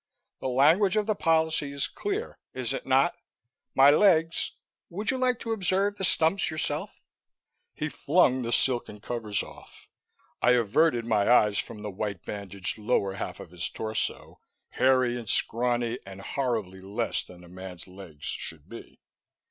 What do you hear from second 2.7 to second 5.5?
it not? My legs would you like